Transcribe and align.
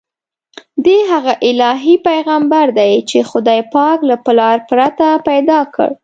دی 0.85 0.97
هغه 1.11 1.33
الهي 1.47 1.95
پیغمبر 2.09 2.65
دی 2.79 2.93
چې 3.09 3.17
خدای 3.29 3.61
پاک 3.75 3.99
له 4.09 4.15
پلار 4.25 4.57
پرته 4.69 5.07
پیدا 5.29 5.59
کړ. 5.75 5.89